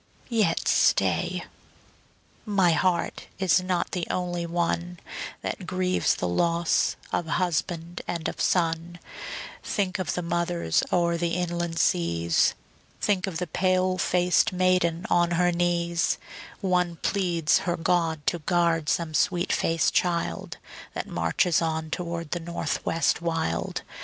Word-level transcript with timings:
Yet 0.29 0.67
stay, 0.67 1.43
my 2.43 2.71
heart 2.71 3.27
is 3.37 3.61
not 3.61 3.91
the 3.91 4.07
only 4.09 4.47
one 4.47 4.99
That 5.43 5.67
grieves 5.67 6.15
the 6.15 6.27
loss 6.27 6.95
of 7.13 7.27
husband 7.27 8.01
and 8.07 8.27
of 8.27 8.41
son; 8.41 8.97
Think 9.61 9.99
of 9.99 10.15
the 10.15 10.23
mothers 10.23 10.81
o'er 10.91 11.17
the 11.17 11.35
inland 11.35 11.77
seas; 11.77 12.55
Think 12.99 13.27
of 13.27 13.37
the 13.37 13.45
pale 13.45 13.99
faced 13.99 14.51
maiden 14.51 15.05
on 15.11 15.29
her 15.37 15.51
knees; 15.51 16.17
One 16.61 16.95
pleads 16.95 17.59
her 17.69 17.77
God 17.77 18.25
to 18.25 18.39
guard 18.39 18.89
some 18.89 19.13
sweet 19.13 19.53
faced 19.53 19.93
child 19.93 20.57
That 20.95 21.05
marches 21.05 21.61
on 21.61 21.91
toward 21.91 22.31
the 22.31 22.39
North 22.39 22.83
West 22.87 23.21
wild. 23.21 23.83